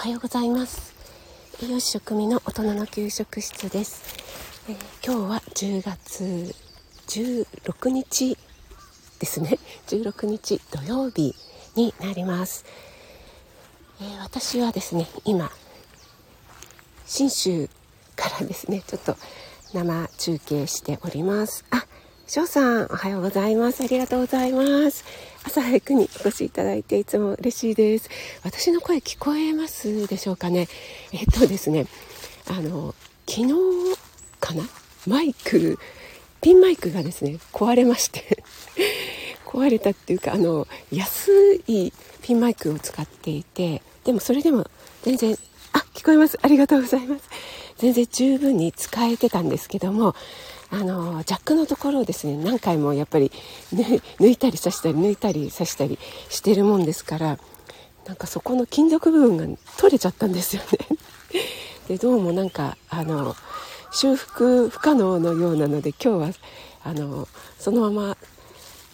[0.00, 0.94] はようございます。
[1.62, 4.02] 栄養士食味の大人の給食室です、
[4.66, 6.54] えー、今日は10月
[7.06, 8.38] 16日
[9.18, 9.58] ですね。
[9.88, 11.34] 16日土曜日
[11.76, 12.64] になります、
[14.00, 15.50] えー、私はですね今
[17.04, 17.68] 信州
[18.16, 19.16] からですねちょっと
[19.74, 21.66] 生中継しております。
[21.70, 21.84] あ
[22.26, 23.82] 翔さん、おはようございます。
[23.82, 25.04] ありがとうございます。
[25.44, 28.08] 朝早くにお越しいただいていつも嬉しいです。
[28.44, 30.68] 私の声聞こえますでしょうかね？
[31.12, 31.86] えっとですね、
[32.48, 32.94] あの、
[33.28, 33.54] 昨日
[34.38, 34.64] かな？
[35.06, 35.78] マイク、
[36.40, 38.42] ピンマイクがですね、壊れまして
[39.46, 44.66] 壊れたっていうか、あの、安いピンマイクを使っていて、でもそれでも
[45.02, 45.36] 全然、
[45.72, 46.38] あ、聞こえます。
[46.42, 47.24] ありがとうございます。
[47.78, 50.14] 全然十分に使えてたんですけども、
[50.72, 53.32] あのジャックのところをですね何回もやっぱり、
[53.72, 57.38] ね、抜いたり刺したり抜いたり刺したりしてるもんですから
[58.06, 60.96] なんかそこの金属部分が取れちゃったんですよね。
[61.88, 63.34] でどうもなんかあの
[63.92, 66.30] 修復不可能のようなので今日は
[66.84, 67.26] あの
[67.58, 68.16] そのまま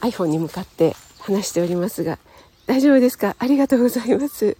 [0.00, 2.18] iPhone に向かって話しておりますが
[2.66, 3.36] 大丈夫ですか？
[3.38, 4.56] ありがとうございます。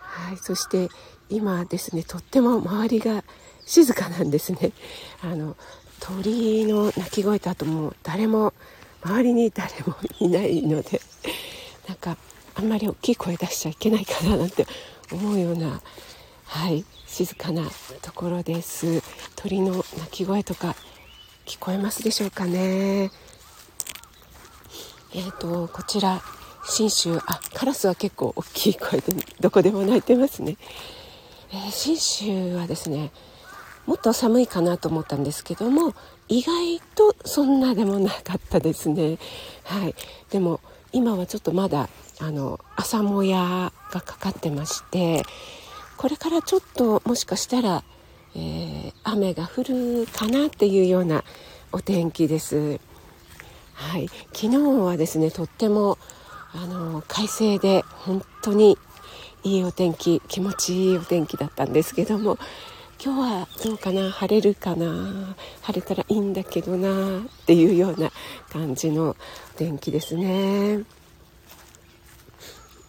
[0.00, 0.88] はい、そして
[1.30, 3.24] 今ですねとっても周りが
[3.66, 4.72] 静かなんですね。
[5.22, 5.56] あの
[6.00, 8.52] 鳥の鳴き声とあともう誰も
[9.02, 11.00] 周りに誰もいないので
[11.88, 12.16] なんか
[12.54, 14.66] あんまり大きい声出しちゃいけないかななんて
[15.10, 15.80] 思うような
[16.44, 17.70] はい静かな
[18.02, 19.02] ところです。
[19.36, 20.74] 鳥の鳴き声とか
[21.46, 23.10] 聞こえますでしょうかね。
[25.14, 26.22] えっ、ー、とこちら
[26.66, 30.56] 信州あカラスは結構大きい声でどこでも鳴いてますね、
[31.52, 33.12] えー、信州はですね
[33.86, 35.94] もっと寒いかなと思ったんですけども
[36.28, 39.18] 意外とそんなでもなかったですね。
[39.64, 39.94] はい。
[40.30, 40.60] でも
[40.92, 41.88] 今はちょっとまだ
[42.20, 45.22] あの朝もやがかかってまして
[45.96, 47.82] これからちょっともしかしたら、
[48.34, 51.24] えー、雨が降るかなっていうような
[51.72, 52.80] お天気です。
[53.74, 54.08] はい。
[54.32, 55.98] 昨日はですねとっても
[56.54, 58.78] あの快晴で本当に
[59.42, 62.38] いいお天気気持ちいいお天気だったんですけども
[63.02, 64.10] 今日はどうかな？
[64.10, 65.36] 晴れるかな？
[65.62, 68.10] 晴れたらいいんだけどなっていうような
[68.50, 69.14] 感じの
[69.56, 70.84] 天気ですね。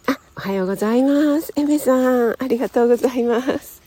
[0.06, 1.52] あおはようございます。
[1.56, 3.82] エメさんありがとうございます。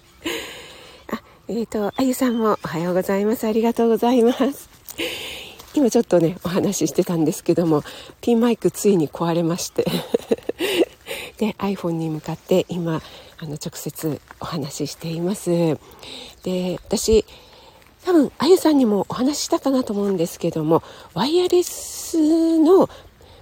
[1.12, 3.47] あえっ、ー、とあゆさんもおはようございます。
[3.47, 4.69] ありがとうございます。
[5.74, 7.84] 今ちょっとねお話ししてたんですけども
[8.22, 9.85] ピンマイクついに壊れまして。
[11.40, 13.02] で iPhone に向かって今
[13.40, 15.50] あの直接お話ししています。
[16.44, 17.26] で私
[18.06, 20.84] 多分あゆさんにもお話ししたかなと思うんですけども
[21.14, 22.90] ワイヤレスの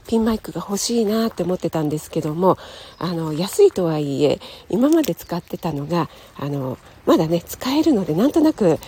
[0.07, 2.57] ピンマイクが欲しいなって思ってたんですけども
[2.97, 8.79] あの安いとはいえ今まで使ってたのがあのまだね使えるのでなんとなく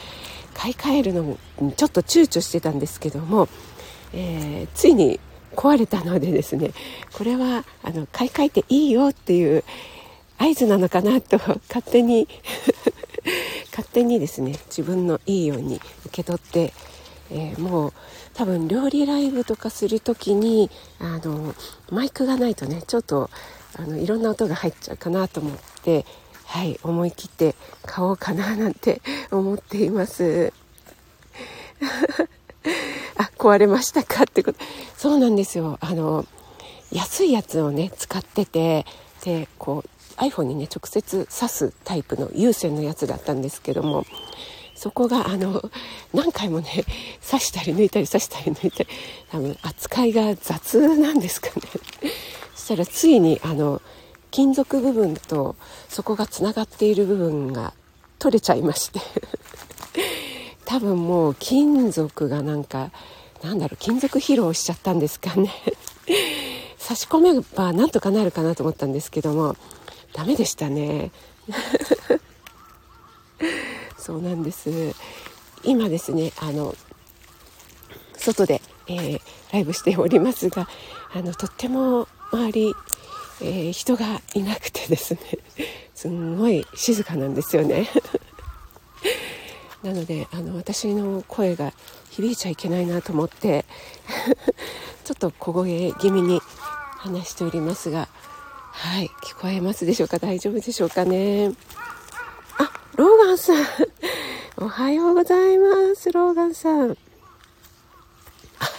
[0.54, 3.48] 買い替えるのにちょっと躊躇してたんですけども、
[4.14, 5.20] えー、ついに
[5.60, 6.72] 壊れたのでですね
[7.12, 9.66] これはあの買い替えていいよっていう
[10.38, 12.30] 合図なのかなと勝手に
[13.72, 16.74] 勝手にですね自分のいいように受け取って、
[17.30, 17.94] えー、もう
[18.36, 21.54] 多分料理ライブとかする時にあの
[21.92, 23.30] マイクがないとねちょっと
[23.76, 26.06] あのいろんな音が入っちゃうかなと思って
[26.46, 27.56] はい思い切って
[27.86, 30.54] 買おうかななんて思っています。
[33.18, 34.60] あ壊れましたかってこと。
[34.98, 35.78] そうなんですよ。
[35.82, 36.26] あの
[36.92, 38.86] 安いやつをね使ってて
[39.24, 39.90] でこう
[40.22, 44.06] iPhone にね直接挿すタイプの有線のやつだったんですけども
[44.76, 45.70] そこがあの
[46.14, 46.86] 何回もね
[47.30, 48.90] 刺したり抜いたり刺したり抜いたり
[49.30, 51.54] 多分扱いが雑なんですかね。
[52.56, 53.82] そしたらついにあの
[54.32, 55.56] 金属部分と
[55.88, 57.74] そこがつながっている部分が
[58.20, 59.00] 取れちゃいまして。
[60.70, 62.92] 多分もう金属がなんか
[63.42, 65.52] なんだろう金属疲労しちゃったんですかね。
[66.78, 69.56] 差し込めばなんとかなるかなと思ったんですけども
[70.14, 71.12] ダメでしたね。
[73.98, 74.94] そうなんです。
[75.64, 76.76] 今ですねあの
[78.16, 79.22] 外で、えー、
[79.52, 80.70] ライブしておりますが
[81.16, 82.76] あのとっても周り、
[83.42, 85.20] えー、人がいなくてですね。
[85.96, 87.90] すんごい静かなんですよね。
[89.84, 91.74] なのであの私の声が
[92.10, 93.66] 響いちゃいけないなと思って
[95.06, 96.42] ちょっと小声気味に
[96.98, 98.10] 話しておりますが
[98.72, 100.20] はい聞こえますでしょうか？
[100.20, 101.52] 大丈夫でしょうかね？
[102.58, 103.66] あローガンさん。
[104.58, 106.12] おはようございます。
[106.12, 106.98] ローガンさん。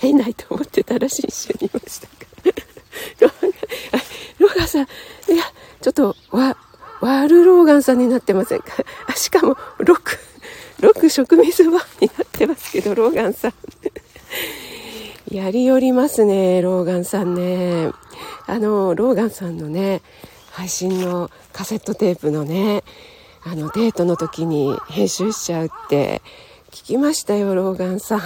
[0.01, 2.15] 会えないと思ってたらしい一緒にいましたか？
[4.39, 4.83] ローガンさん。
[5.33, 5.45] いや
[5.81, 6.57] ちょっとわ
[7.01, 8.67] ワールローガンさんになってませんか？
[9.07, 10.19] あしかも6、
[10.81, 13.55] 6食水場になってますけど、ローガンさん。
[15.31, 17.93] やりよりますね、ローガンさんね。
[18.47, 20.03] あの、ローガンさんのね、
[20.51, 22.83] 配信のカセットテープのね、
[23.45, 26.23] あの、デートの時に編集しちゃうって
[26.71, 28.21] 聞きましたよ、ローガンさん。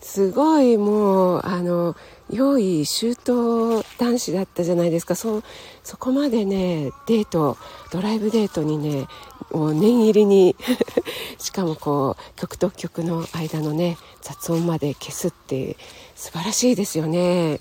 [0.00, 1.96] すごいもう、あの、
[2.32, 5.42] 用意周到男子だったじゃないですかそ
[5.84, 7.58] そこまでねデート
[7.92, 9.06] ドライブデートにね
[9.50, 10.56] もう念入りに
[11.38, 15.76] しかもこう曲と曲の間のね雑音まで消すって
[16.16, 17.60] 素晴らしいですよね。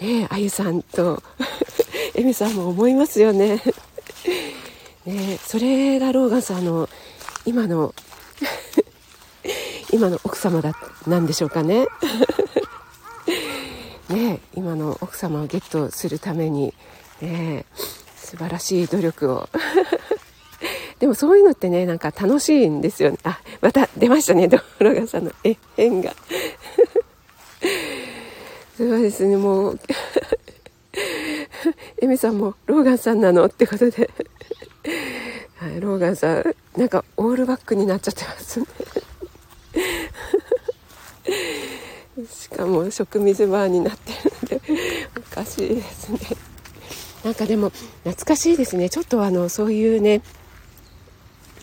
[0.00, 1.22] ねあゆさんと
[2.14, 3.62] エミさんも思いますよね。
[5.06, 6.88] ねそれがローガンさんの
[7.46, 7.94] 今の
[9.90, 10.74] 今の奥様だ
[11.06, 11.86] なんでしょうかね。
[14.08, 16.74] ね今の奥様をゲットするために、
[17.20, 17.64] ね、
[18.16, 19.48] 素晴らしい努力を。
[20.98, 23.10] でもそういうのってねなんか楽しいんですよ。
[23.10, 25.32] ねあまた出ましたね道路がさんの。
[25.44, 26.14] え変が。
[28.76, 29.80] そうですねもう。
[32.02, 33.46] エミさんもローガンさんなの？
[33.46, 34.10] ってことで。
[35.56, 38.66] はい、ローガンさんなんかオールバックになっちゃってますね。
[42.58, 44.60] しかも食水バーになってるので
[45.16, 46.18] おかしいですね。
[47.22, 47.70] なんかでも
[48.02, 48.90] 懐かしいですね。
[48.90, 50.22] ちょっとあのそういうね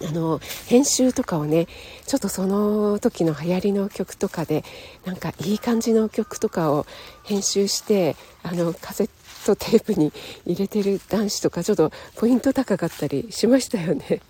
[0.07, 1.67] あの編集とかをね
[2.07, 4.63] ちょっとその時の流行りの曲とかで
[5.03, 6.85] なんかいい感じの曲とかを
[7.25, 9.09] 編集してあのカセッ
[9.45, 10.13] トテープに
[10.45, 14.21] 入れてる男子とかちょっとポイント高かったりしましたよね。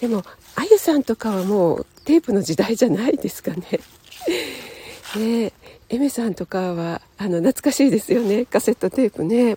[0.00, 0.22] でも
[0.54, 3.80] あゆさんとかはもうテープの時代じゃないですかね。
[5.16, 5.52] ね
[5.88, 8.46] エメさんとかはあの懐かしいですよね。
[8.46, 9.56] カセットテープね。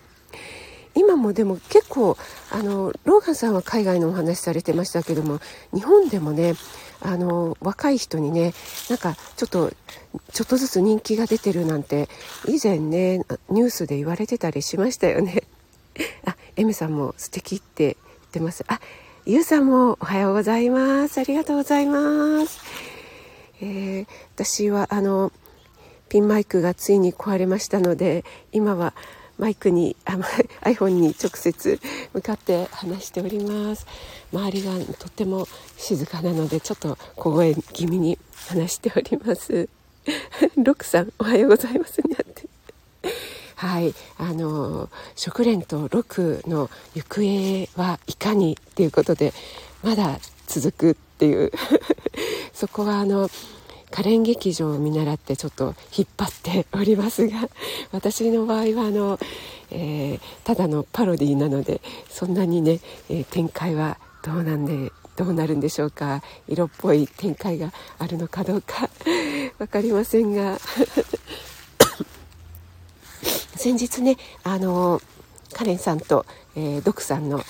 [0.94, 2.16] 今もでも結構
[2.50, 5.40] あのローガンさんは海外のお話されてましたけども
[5.72, 6.54] 日本でもね
[7.00, 8.52] あの若い人にね
[8.88, 9.72] なんかちょっと
[10.32, 12.08] ちょっとずつ人気が出てるなんて
[12.48, 13.18] 以前ね
[13.48, 15.44] ニュースで言われてたりしましたよね。
[16.26, 17.96] あエメさんも素敵って言っ
[18.32, 18.64] てます。
[18.66, 18.80] あ
[19.26, 21.18] ゆうさんもおはようございます。
[21.18, 22.60] ありがとうございます。
[23.62, 25.32] えー、私はあの
[26.10, 28.92] ピンマイクがついに壊れましたので今は
[29.38, 30.18] マイクにあ
[30.62, 31.80] iPhone に直接
[32.12, 33.86] 向かって話しております。
[34.34, 35.48] 周りがとっても
[35.78, 38.18] 静かなのでちょっと小声気味に
[38.48, 39.68] 話しております。
[40.62, 42.48] ロクさんおはようございますにあって。
[43.54, 49.32] はいあの食連とロクの行方はいかにっていうことで
[49.82, 50.18] まだ
[50.48, 51.52] 続くっていう。
[52.52, 53.30] そこはあの
[53.90, 57.48] 可憐劇場を見習ってちょっと引っ張っておりますが
[57.92, 59.18] 私の場合はあの、
[59.70, 68.88] えー、ただのパロディーなのでそんなにね、えー、展開はどうなんでどうなるんでしょうか色っぽい展開があるのかどうか
[69.58, 70.58] 分かりませんが。
[73.56, 75.02] 先日ねあの
[75.52, 76.24] カレンさんと、
[76.56, 77.42] えー、ドクさんの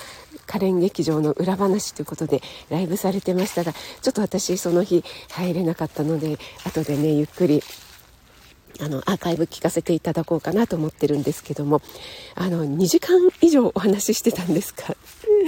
[0.50, 7.62] 可憐劇場の裏話ということでライブされてましたがちょっと私その日入れなかったので後でねゆっくり
[8.80, 11.80] あのアーカイブ聞かせていただこうかなと思ってるんですけども
[12.34, 14.96] あの2時間以上お話ししてたんですか？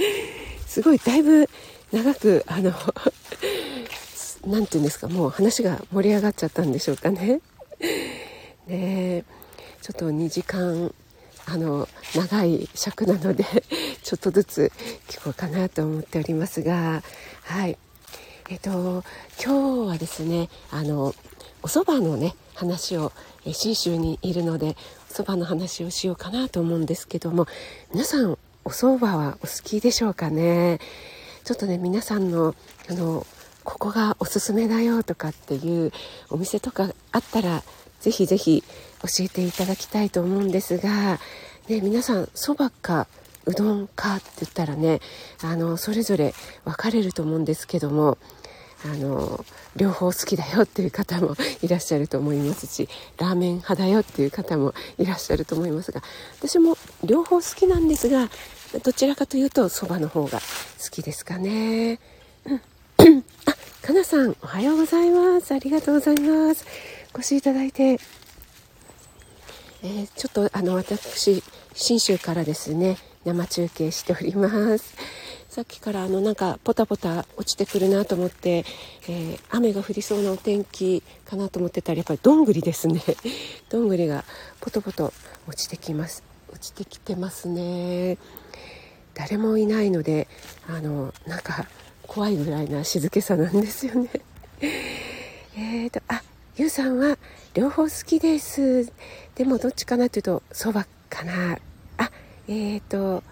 [0.65, 1.49] すごいだいぶ
[1.91, 2.71] 長くあの
[4.47, 7.41] 何て言うんですかもう話が盛り上がっちゃったんでしょうかね。
[8.67, 9.25] ね
[9.81, 10.93] ちょっと2時間
[11.45, 13.45] あの長い尺なので
[14.03, 14.71] ちょっとずつ
[15.07, 17.03] 聞こうかなと思っておりますが
[17.43, 17.77] はい。
[18.49, 19.03] えっと
[19.43, 21.15] 今日はですねあの
[21.61, 23.13] お蕎麦のね話を
[23.51, 24.75] 信州にいるので
[25.09, 27.47] お蕎麦の話をしようかなと思うんですけども
[27.93, 30.79] 皆さんお蕎麦はお好きでしょうかね？
[31.43, 32.55] ちょっとね皆さんの
[32.89, 33.25] あの
[33.63, 35.91] ここがおすすめだよとかっていう
[36.29, 37.63] お店とかあったら
[38.01, 38.63] ぜひぜひ
[39.01, 41.19] 教えていただきたいと思うんですが、
[41.67, 43.07] ね、皆さんそばか
[43.45, 44.99] うどんかって言ったらね
[45.41, 46.33] あのそれぞれ
[46.65, 48.17] 分かれると思うんですけども
[48.85, 56.01] あの両方好きだよっていう方もいらっしゃると思いますしラーメン派だよっていう方もいらっしゃると思いますが
[56.37, 58.29] 私も両方好きなんですが
[58.83, 60.39] どちらかというとそばの方が
[60.83, 61.99] 好きですかね。
[62.45, 62.61] うん、
[63.83, 65.53] かなさんおはようございます。
[65.53, 66.65] ありがとうございます。
[67.13, 67.99] お越しいただいて、
[69.83, 74.95] えー、ちょっとあの私信州からですね生中継しております。
[75.51, 78.63] さっきからあのなんかポタポタ落ちてくるなと思って、
[79.09, 83.03] えー、雨が降りそうなお天気かなと思ってたらやっぱりどんぐりですね。
[83.67, 84.23] どんぐりが
[84.61, 85.11] ポトポト
[85.45, 86.23] 落ちてきます。
[86.53, 88.17] 落ちてきてますね。
[89.13, 90.29] 誰もいないので
[90.69, 91.67] あのなんか
[92.07, 94.09] 怖いぐらいな静けさなんですよね。
[95.57, 96.21] えっとあ
[96.55, 97.17] ゆうさんは
[97.53, 98.91] 両方好きです。
[99.35, 101.57] でもどっちかなというとそばかな。
[101.97, 102.11] あ
[102.47, 103.23] えっ、ー、と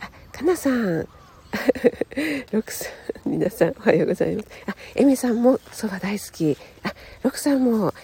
[0.00, 1.08] あかなさん。
[2.50, 2.88] 六さ
[3.24, 4.48] ん皆さんおはようございます。
[4.66, 6.56] あえみさんもそば大好き。
[6.82, 6.92] あ
[7.22, 7.88] 六さんも。
[7.88, 7.94] あ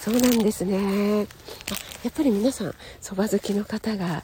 [0.00, 0.76] そうなんですね。
[0.78, 4.22] あやっぱり皆さんそば好きの方が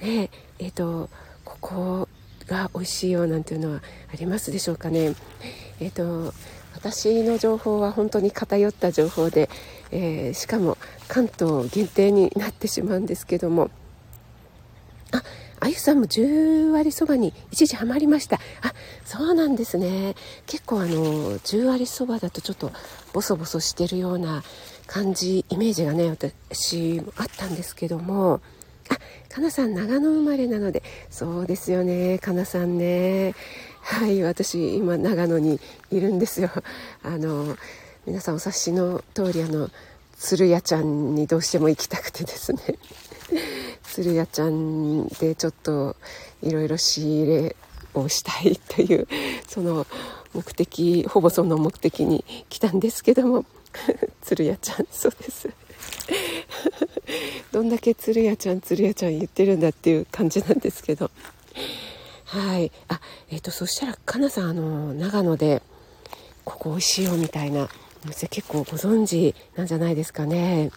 [0.00, 1.08] ねえっ、ー、と
[1.44, 2.08] ここ
[2.52, 3.82] が美味しいよなんていうのは
[4.12, 5.14] ありますでしょうかね。
[5.80, 6.34] えっ、ー、と
[6.74, 9.48] 私の情報は本当に偏った情報で、
[9.90, 10.76] えー、しかも
[11.08, 13.70] 関東限定になってしまうんですけども。
[15.12, 15.22] あ
[15.60, 18.36] あゆさんも10割そばに一時ハマりました。
[18.62, 18.72] あ
[19.04, 20.14] そうなんですね。
[20.46, 22.72] 結構あの10割そばだとちょっと
[23.12, 24.42] ボソボソしてるような
[24.86, 28.40] 感じイメージがね私もあったんですけども。
[28.92, 32.18] あかなさん長野生まれなのでそうですよね。
[32.18, 33.34] かなさんね。
[33.80, 36.50] はい私今長野にいるんですよ。
[37.02, 37.56] あの
[38.06, 39.70] 皆さんお察しの通りあの
[40.16, 42.60] 鶴屋ちゃんにどうしても行きたくてですね。
[43.82, 45.96] 鶴屋ちゃんでちょっと
[46.42, 47.56] いろいろ仕入れ
[47.94, 49.06] をしたいという
[49.48, 49.86] その
[50.34, 53.44] 目的ほぼその目的に来たんですけども。
[54.22, 55.48] 鶴屋ちゃんそうです。
[57.52, 61.10] どんだけ鶴屋ちゃん鶴屋ちゃん言ってるんだっていう感じなんですけど。
[62.24, 62.72] はい。
[62.88, 63.00] あ
[63.30, 65.62] えっ、ー、とそしたらかなさんあの長野で
[66.44, 67.68] ここ美味しいよみたいな
[68.04, 70.70] お店結構ご存知なんじゃないですかね。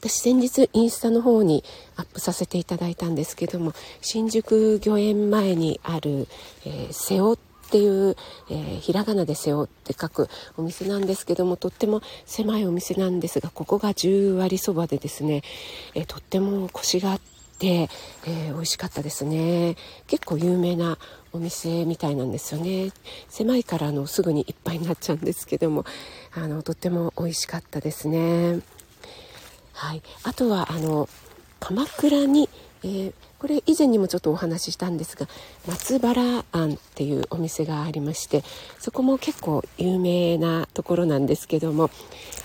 [0.00, 1.62] 私先日インスタの方に
[1.94, 6.26] アップさせていただいたんですけども新宿御苑前にある、
[6.66, 7.38] えー、瀬尾
[7.72, 8.16] っていう、
[8.50, 15.40] えー、ひらがなで瀬尾って書くお店なんですけどもとっても狭いお店なんですがここが10割そばでですね、
[15.94, 17.20] えー、とってもコシがあっ
[17.58, 17.88] て、
[18.26, 19.76] えー、美味しかったですね。
[20.06, 20.98] 結構有名な
[21.32, 22.92] お店みたいなんですよね。
[23.30, 25.86] 狭いからあのすぐにいっぱいになっちゃうんですけども
[26.34, 28.60] あのとっても美味しかったですね。
[29.72, 31.08] はい、あとはあの
[31.58, 32.50] 鎌倉に、
[32.84, 35.26] えー、これ以前にもちょっとお話ししたんですが
[35.66, 38.44] 松原庵っていうお店がありまして
[38.78, 41.90] そこも結構有名なところなんですけども、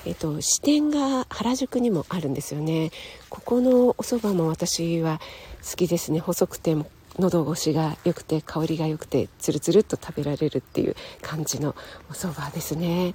[0.07, 2.89] えーと、支店が原宿にもあるんですよね。
[3.29, 5.21] ここのお蕎麦も私は
[5.69, 6.19] 好きですね。
[6.19, 6.87] 細くても
[7.19, 11.75] 喉越しが良くて香りが良くてつるつるっと食べられるっていう感じの
[12.09, 13.13] お蕎麦ですね。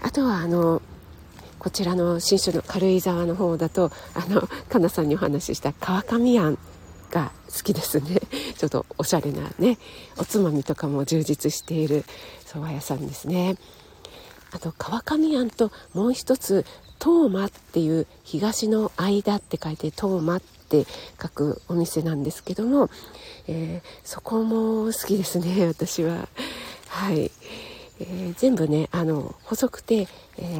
[0.00, 0.80] あとはあの
[1.58, 6.56] こちらの新種の軽井沢の方だとあのかなさんにお話しした川上庵
[7.10, 8.20] が好きですね。
[8.58, 9.78] ちょっとおしゃれなね
[10.18, 12.04] おつまみとかも充実している
[12.46, 13.56] 蕎麦屋さんですね。
[14.52, 16.64] あと川上庵ともう一つ
[17.00, 20.86] 東馬っていう東の間って書いて東馬って
[21.20, 22.88] 書くお店なんですけども、
[23.48, 26.28] えー、そこも好きですね 私は。
[26.88, 27.30] はい。
[27.98, 30.06] えー、全部ねあの細くて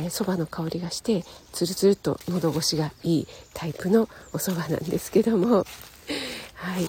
[0.08, 1.22] そば、えー、の香りがして
[1.52, 5.66] つるつるっと喉越しがいいタイプのお蕎麦なんですけども。
[6.56, 6.88] はい。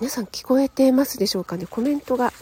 [0.00, 1.66] 皆さん聞こえてますでしょうかね？
[1.66, 2.32] コメントが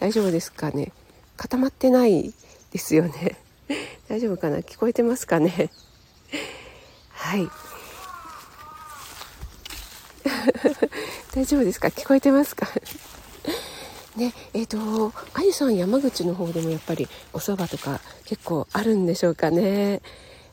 [0.00, 0.92] 大丈夫ですかね？
[1.36, 2.32] 固まってない
[2.72, 3.36] ですよね？
[4.08, 4.58] 大丈夫かな？
[4.58, 5.70] 聞こえてますかね？
[7.10, 7.48] はい。
[11.34, 11.88] 大丈夫ですか？
[11.88, 12.66] 聞こえてますか？
[14.16, 20.00] ねえーと、あゆさん山口の方でもやっぱりお蕎麦とか結構あるんでしょうかね？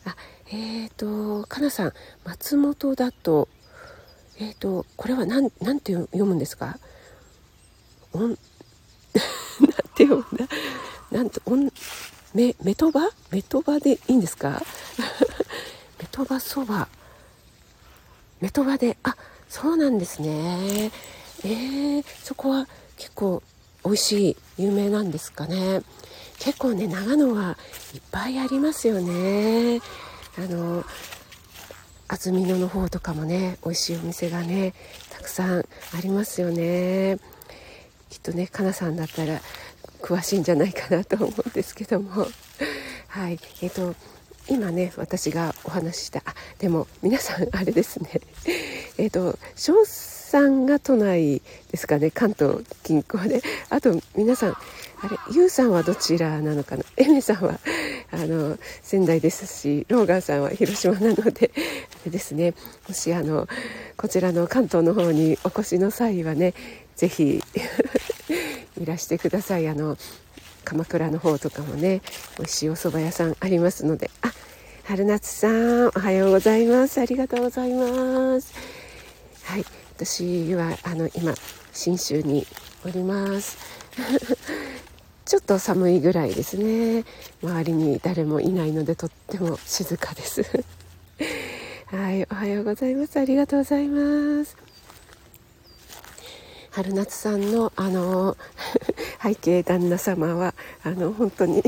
[0.04, 0.18] あ
[0.48, 1.94] えっ、ー、とかなさん
[2.26, 3.48] 松本だと
[4.44, 6.78] えっ、ー、とこれは何なんて読むんですか？
[8.14, 8.38] おん なん
[9.96, 10.48] て読むんだ？
[11.12, 11.70] なんとおん
[12.34, 13.10] メメトバ？
[13.32, 14.62] メトバでいいんですか？
[16.00, 16.88] メトバそば。
[18.42, 18.98] メトバで。
[19.04, 19.16] あ
[19.50, 20.92] そうなんですね。
[21.46, 23.42] えー、そこは結構
[23.86, 25.82] 美味しい有名なんですかね？
[26.40, 27.58] 結構ね長野は
[27.94, 29.80] いっぱいありますよね。
[30.38, 30.84] あの
[32.14, 34.76] 安曇野の方とかもね美味しいお店がね
[35.10, 35.66] たくさんあ
[36.04, 37.18] りますよね。
[38.12, 39.42] きっとねかなさんだったら
[40.00, 42.28] 詳しいんじゃないかなと思うんですけども。
[43.10, 43.40] はい。
[43.64, 43.96] えっ、ー、と
[44.48, 48.22] 今ね私がお話ししたあでも皆さんあれですね。
[49.00, 51.42] えっ、と少さんが都内
[51.72, 53.42] ですかね関東近郊で。
[53.72, 56.84] あと皆さんあれゆうさんはどちらなのかな？
[56.96, 57.60] エメさんは
[58.14, 61.52] あの仙台ですしローガンさんは広島なので
[62.06, 62.54] ですね。
[62.88, 63.48] もしあの
[63.98, 66.54] こちらの関東の方にお越しの際はね
[66.96, 67.44] 是非
[68.80, 69.68] いらしてください。
[69.68, 69.98] あの
[70.64, 72.02] 鎌倉の方とかもね
[72.38, 74.12] 美味しいお蕎麦屋さんありますので。
[74.22, 74.32] あ
[74.86, 77.00] 春夏さんおはようございます。
[77.00, 78.54] ありがとうございます。
[79.44, 79.66] はい。
[79.96, 81.34] 私はあの今
[81.72, 82.46] 信州に
[82.86, 83.58] おります。
[85.26, 87.06] ちょっと寒いぐらいですね。
[87.42, 90.44] 周りに誰もいないのでとっても静かです。
[91.88, 93.18] はいおはようございます。
[93.20, 94.58] ありがとうございます。
[96.72, 98.36] 春夏さんのあの
[99.24, 100.54] 背景旦那様は
[100.84, 101.64] あの本当に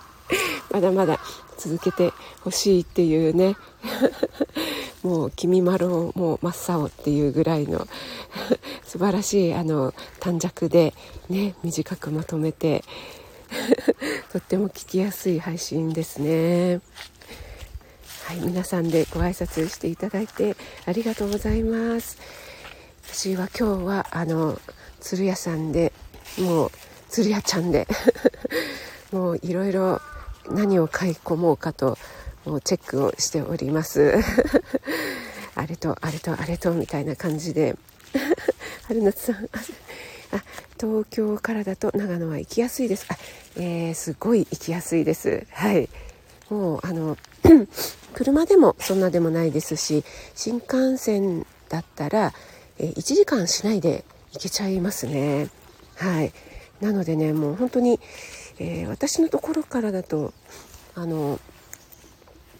[0.70, 1.20] まだまだ
[1.58, 3.56] 続けてほしいっていうね。
[5.02, 7.86] もう「君まろもう真っ青」っていうぐらいの
[8.88, 10.94] 素晴らしいあの短尺で
[11.28, 12.82] ね短くまとめて
[14.32, 16.80] とっても聞きやすい配信ですね。
[18.24, 22.16] はい、皆さんでご挨拶していただいてありがとうございます。
[23.12, 24.58] 私は今日はあの
[25.00, 25.92] 鶴屋さんで
[26.38, 26.70] もう
[27.10, 27.86] 鶴屋ちゃんで
[29.12, 30.00] もういろいろ
[30.50, 31.98] 何を買い込もうかと
[32.46, 34.14] もうチェックをしております
[35.54, 37.76] あれとあれとあれとみたいな感じで
[38.88, 39.44] 春夏さん。
[40.32, 40.42] あ
[40.80, 43.04] 東京からだと長野は行きやすいです。
[43.10, 43.18] あ、
[43.56, 45.46] えー、すごい行きやすいです。
[45.50, 45.90] はい。
[46.48, 47.18] もうあの
[48.14, 50.04] 車でもそんなでもないですし
[50.34, 52.32] 新幹線だったら、
[52.78, 55.48] えー、1時間しないで行けちゃいますね。
[55.96, 56.32] はい。
[56.80, 58.00] なのでねもう本当に、
[58.58, 60.32] えー、私のところからだと
[60.94, 61.38] あの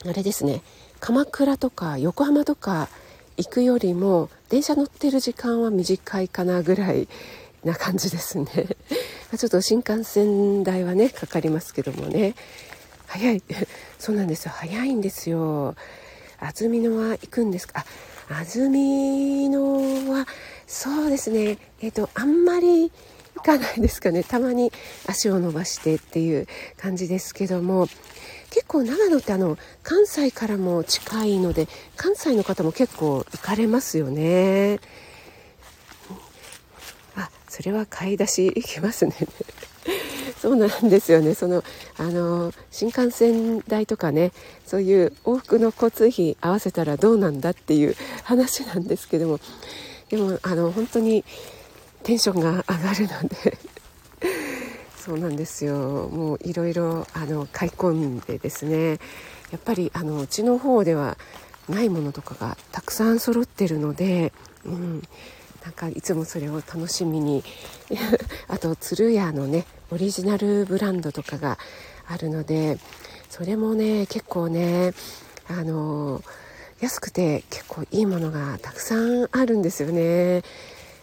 [0.04, 0.60] あれですね。
[1.00, 2.90] 鎌倉とか横浜とか
[3.38, 7.08] 行くよりも電車乗ってる時間は短いかなぐらい
[7.64, 8.46] な感じですね。
[9.38, 12.34] ちょっと新幹線代はねかかりますけどもね。
[13.06, 13.42] 早い。
[13.98, 14.52] そうなんですよ。
[14.54, 15.76] 早いんですよ。
[16.40, 17.86] 安曇野は行くんですか？
[18.28, 20.26] あ安曇野は
[20.66, 21.58] そうですね。
[21.80, 22.90] えっ、ー、とあんまり
[23.36, 24.24] 行かないですかね。
[24.24, 24.72] たまに
[25.06, 27.86] 足を伸ばしてっていう感じですけども。
[28.50, 34.80] 結構長野ってあの関西からも近いので関西の方も結構行かれますよね。
[37.16, 39.14] あそれは買い出し行きますね。
[40.40, 41.34] そうなんですよね。
[41.34, 41.64] その
[41.98, 44.32] あの新幹線代とかね
[44.64, 49.40] そういう往復の交通費合わせたらどうなんだっていう話なんですけども
[50.10, 51.24] でもあの本当に
[52.02, 53.58] テンションが上がるので
[55.08, 56.10] そうなんですよ。
[56.12, 58.98] もういろいろあの買い込んでですね。
[59.50, 61.16] やっぱりあのうちの方では
[61.66, 64.34] ないものとかがたくさん揃ってるので、
[64.66, 65.02] うん、
[65.64, 67.42] なんかいつもそれを楽しみに。
[68.48, 71.56] あと鶴屋のねオリジナルブランドとかが
[72.06, 72.78] あるので
[73.30, 74.92] それもね結構ね
[75.48, 76.22] あの
[76.80, 80.42] 安くて結構いいものがたくさんあるんですよね。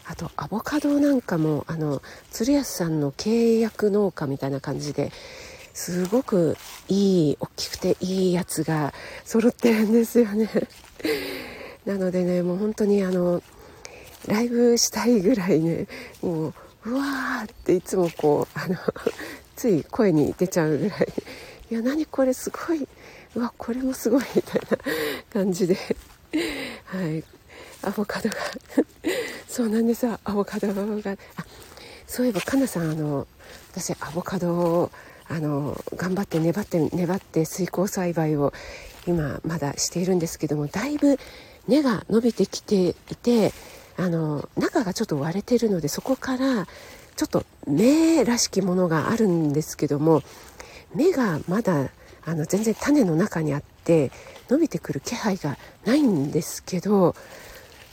[0.08, 5.10] あとアボカドなんかもあの鶴安さんの契約農家みたいな感じで
[5.74, 6.56] すごく
[6.88, 10.48] いい大きくていいやつが揃ってるんですよね。
[11.84, 13.42] なのでねもう本当にあの
[14.26, 15.86] ライブしたいぐらいね
[16.22, 16.54] もう
[16.86, 18.76] うわーっていつもこうあの
[19.54, 21.12] つい声に出ちゃうぐらい。
[21.70, 22.88] いや何これすごい。
[23.34, 24.78] うわこれもすごいみたいな
[25.30, 25.76] 感じで。
[26.86, 27.24] はい。
[27.86, 28.36] アボカドが。
[29.48, 30.82] そうなんですアボカドが。
[31.12, 31.16] あ
[32.06, 33.26] そういえばかなさんあの
[33.70, 34.90] 私アボカドを
[35.28, 38.52] あの頑張って粘って粘って水耕栽培を
[39.06, 41.18] 今まだしているんですけどもだいぶ
[41.68, 43.52] 根が伸びてきていて
[43.96, 46.66] あの中がちょっと割れてるのでそこから
[47.16, 50.22] ちょっと芽らしきものがあるんですけども
[50.94, 51.90] 芽がまだ
[52.24, 54.10] あの全然種の中にあって
[54.48, 57.14] 伸びてくる気配がないんですけど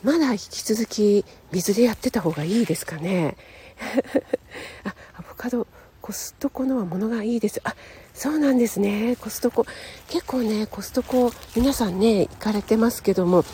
[0.04, 3.38] まだ引き続き水でやってた方がいいですかね。
[4.84, 5.66] あアボカド
[6.02, 7.62] コストコのはものがいいです。
[7.64, 7.74] あ
[8.14, 9.16] そうなんですね。
[9.22, 9.66] コストコ。
[10.10, 13.46] 結構ねコストコ皆さんね行かれてますけども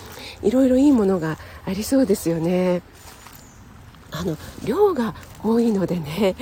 [0.41, 2.81] いろいろいいものがありそうですよね。
[4.09, 4.35] あの
[4.65, 6.35] 量が多いのでね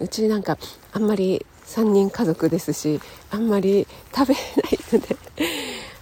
[0.00, 0.58] うちなんか
[0.92, 5.16] あんまり3人家族ですしあんまり食べないので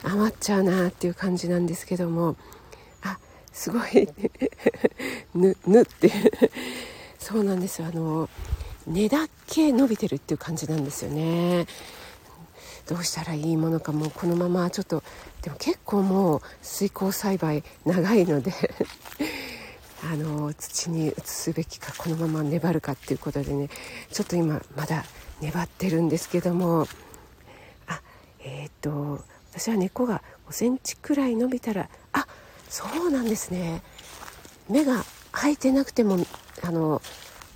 [0.02, 2.34] 余っちゃうなっていう感じなんですけども。
[3.54, 4.08] すごい
[5.34, 6.10] ぬぬって。
[7.18, 8.28] そうなんですあの
[8.86, 11.66] 根だけ伸びてるっていう感じなんですよね。
[12.86, 15.02] どうしたらいいものかもうこのままちょっと。
[15.40, 18.52] でも結構もう水耕栽培長いので
[20.02, 23.70] あの土に移すべきかこのまま粘るかっていうことでね。
[24.12, 25.04] ちょっと今まだ
[25.40, 26.88] 粘ってるんですけども。
[27.86, 28.02] あ
[28.40, 31.88] えっ、と私は根っこが5センチくらい伸びたら
[32.74, 33.82] そうなんですね。
[34.68, 36.26] 目が開いてなくても
[36.60, 37.00] あの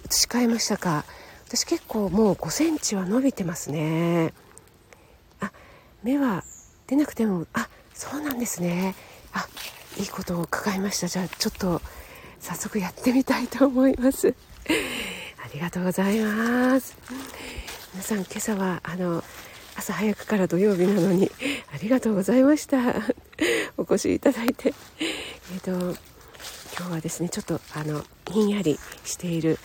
[0.08, 1.04] 移し替えましたか？
[1.48, 4.32] 私結構もう5センチは伸びてますね。
[5.40, 5.50] あ
[6.04, 6.44] 目は
[6.86, 8.94] 出なくてもあそうなんですね。
[9.32, 9.48] あ
[9.98, 11.08] いいことを伺いました。
[11.08, 11.82] じゃあちょっと
[12.38, 14.28] 早速やってみたいと思います。
[15.42, 16.94] ありがとうございます。
[17.92, 19.24] 皆さん今朝はあの
[19.74, 21.28] 朝早くから土曜日なのに
[21.74, 22.78] ありがとうございました。
[23.78, 24.74] お越しいただいて。
[25.54, 25.70] えっ、と
[26.78, 29.58] 今日はですねちょっとあのひんやりしている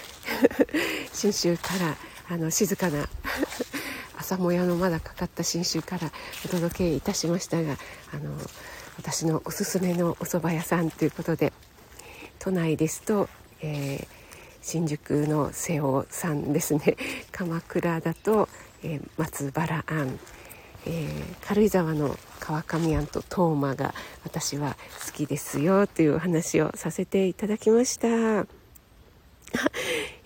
[1.13, 1.95] 信州から
[2.28, 3.08] あの静かな
[4.17, 6.12] 朝もやのまだかかった信州から
[6.43, 7.78] お届けいたしましたが
[8.12, 8.36] あの
[8.97, 11.54] 私のおすすめのお蕎麦屋さんということで
[12.39, 13.30] 都内ですと、
[13.62, 14.08] えー、
[14.62, 16.97] 新宿の瀬尾さんですね。
[17.32, 18.49] 鎌倉だと、
[18.82, 20.19] えー、松原庵、
[20.86, 23.93] えー、軽井沢の川上庵と東馬が
[24.24, 28.08] 私は好きですよというお話をさせていただきました。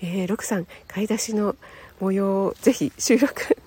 [0.02, 1.56] えー、ロクさん買い出しの
[2.00, 3.58] 模様をぜひ収録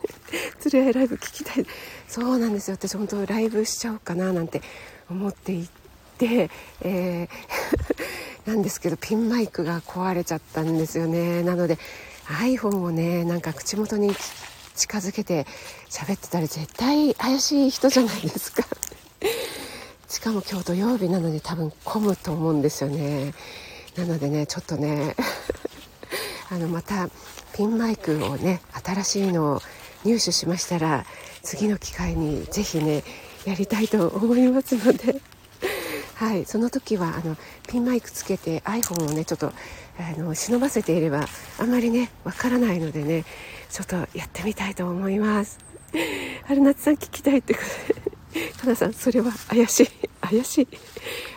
[0.59, 1.67] つるやライブ聞きたい。
[2.09, 2.77] そうなんですよ。
[2.77, 4.63] 私本当ライブしちゃおうかななんて
[5.09, 5.69] 思ってい
[6.19, 6.51] て、
[6.81, 7.29] えー
[8.47, 11.43] なんですけどピンマイクが壊れちゃったんですよね。
[11.43, 11.79] なので
[12.27, 14.15] iPhone をねなんか口元に
[14.81, 15.47] 近づけて
[15.91, 18.65] 喋ってたら絶対怪しい人じゃないですか。
[20.09, 23.35] しかも今日土曜日なので多分混むと思うんですよね。
[23.97, 25.17] なのでねちょっとね
[26.49, 27.11] あのまた
[27.53, 29.63] ピンマイクをね新しいのを
[30.05, 31.05] 入手しましたら
[31.43, 33.05] 次の機会に是非ね
[33.45, 35.21] やりたいと思いますので。
[36.17, 39.53] はい、その時はあのピンマイクつけて iPhone をねちょっと
[39.99, 41.27] あの忍ばせていれば
[41.59, 43.25] あんまりねわからないのでね
[43.71, 45.59] ちょっとやってみたいと思います。
[46.47, 48.51] 春夏さん聞きたいってことで。
[48.61, 49.89] かなさんそれは怪しい。
[50.21, 50.69] 怪しい。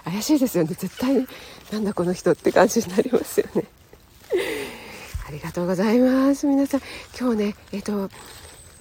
[0.04, 0.76] 怪しいですよね。
[0.78, 1.28] 絶対
[1.72, 3.65] なんだこの人って感じになりますよね。
[5.28, 6.46] ありがとうございます。
[6.48, 6.82] 皆さん
[7.17, 8.10] 今日ねえっ、と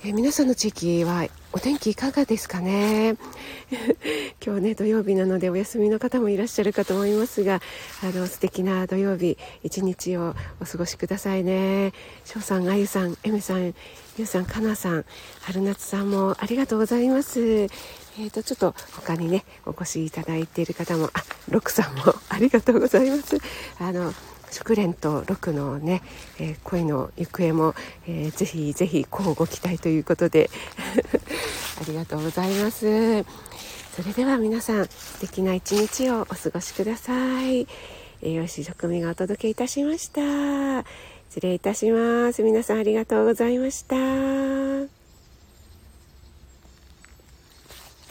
[0.04, 3.16] え、皆さんの地域はお天気いかがですかね？
[4.44, 7.60] 今日ね土曜日なのでお休みの方もいらっしゃるかと思いますが
[8.02, 11.92] あの素敵な土曜日一日をお過ごしくださいね。
[12.24, 13.74] 翔さんあゆさんえめさん
[14.18, 15.04] ゆうさんかなさん
[15.42, 17.40] 春夏さんもありがとうございます。
[17.40, 23.38] えーと、ちょっと他にねお越しいただいている方もあロクさんも ありがとうございます。
[23.78, 24.12] あの
[24.52, 26.02] 祝蓮と六のね、
[26.38, 27.74] えー、恋の行方も、
[28.06, 30.50] えー、ぜひぜひ乞うご期待ということで
[31.80, 33.24] ありがとうございます。
[33.94, 37.66] それでは皆さん素敵な一日をお過ごしください。
[38.22, 40.84] 栄養士職味がお届けいたしました。
[41.28, 42.42] 失礼いたします。
[42.42, 45.01] 皆さんありがとうございました。